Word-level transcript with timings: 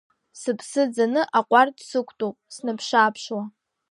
Сыԥсы 0.39 0.81
ӡаны 0.93 1.21
аҟәардә 1.37 1.81
сықәтәоуп, 1.89 2.35
снаԥшааԥшуа. 2.55 3.43